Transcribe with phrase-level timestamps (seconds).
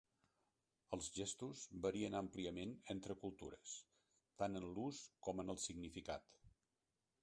[0.95, 3.77] Els gestos varien àmpliament entre cultures,
[4.43, 6.39] tant en l'ús com en el significat.